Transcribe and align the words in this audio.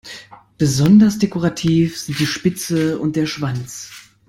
Besonders 0.57 1.19
dekorativ 1.19 1.95
sind 1.99 2.17
die 2.17 2.25
Spitze 2.25 2.97
und 2.97 3.15
der 3.15 3.27
Schwanz. 3.27 3.91